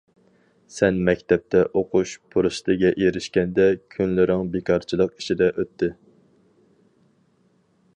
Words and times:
سەن، 0.77 0.95
مەكتەپتە 1.09 1.61
ئوقۇش 1.81 2.15
پۇرسىتىگە 2.35 2.93
ئېرىشكەندە 3.03 3.69
كۈنلىرىڭ 3.97 4.45
بىكارچىلىق 4.57 5.15
ئىچىدە 5.19 5.55
ئۆتتى. 5.55 5.95